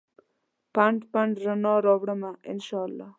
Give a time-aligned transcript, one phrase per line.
[0.73, 3.07] پنډ، پنډ رڼا راوړمه ا ن شا الله